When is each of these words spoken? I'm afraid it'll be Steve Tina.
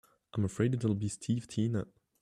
I'm 0.33 0.43
afraid 0.43 0.73
it'll 0.73 0.95
be 0.95 1.09
Steve 1.09 1.45
Tina. 1.47 1.85